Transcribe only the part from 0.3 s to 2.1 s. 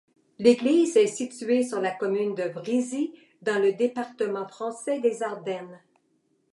L'église est située sur la